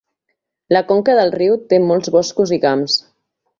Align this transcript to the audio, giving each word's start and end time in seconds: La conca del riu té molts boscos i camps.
La 0.75 0.81
conca 0.91 1.15
del 1.19 1.29
riu 1.35 1.59
té 1.73 1.81
molts 1.91 2.13
boscos 2.19 2.57
i 2.59 2.61
camps. 2.67 2.99